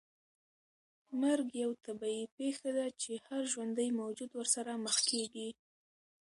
مرګ 1.21 1.47
یوه 1.61 1.75
طبیعي 1.85 2.23
پېښه 2.37 2.69
ده 2.77 2.87
چې 3.01 3.11
هر 3.27 3.41
ژوندی 3.51 3.89
موجود 3.99 4.31
ورسره 4.35 4.71
مخ 4.85 4.97
کېږي. 5.09 5.49